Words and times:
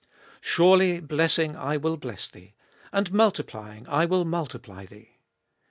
Surely 0.41 0.99
blessing 0.99 1.55
I 1.55 1.77
will 1.77 1.95
bless 1.95 2.27
thee, 2.27 2.55
and 2.91 3.13
multiplying 3.13 3.87
I 3.87 4.05
will 4.05 4.25
multiply 4.25 4.87
thee. 4.87 5.19